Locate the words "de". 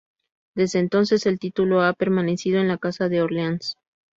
3.07-3.21